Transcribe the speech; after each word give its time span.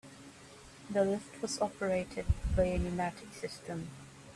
The 0.89 1.05
lift 1.05 1.39
was 1.43 1.61
operated 1.61 2.25
by 2.57 2.63
a 2.63 2.79
pneumatic 2.79 3.35
system. 3.35 3.89